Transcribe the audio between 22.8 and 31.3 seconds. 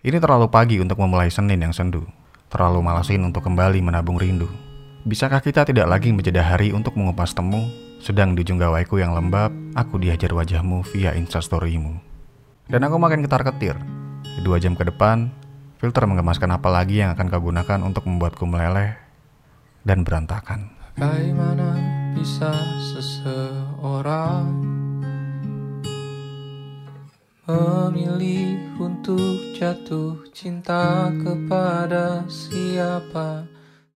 seseorang memilih untuk jatuh cinta